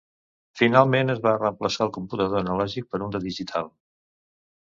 [0.59, 3.69] Finalment es va reemplaçar el computador analògic per un de digital.